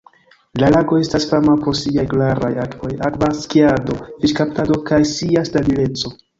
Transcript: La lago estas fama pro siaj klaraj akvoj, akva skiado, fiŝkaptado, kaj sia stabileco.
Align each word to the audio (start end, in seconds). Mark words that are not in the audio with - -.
La 0.61 0.69
lago 0.75 0.95
estas 1.01 1.27
fama 1.33 1.55
pro 1.65 1.73
siaj 1.81 2.07
klaraj 2.15 2.51
akvoj, 2.65 2.91
akva 3.11 3.31
skiado, 3.43 4.01
fiŝkaptado, 4.25 4.83
kaj 4.91 5.03
sia 5.15 5.49
stabileco. 5.55 6.17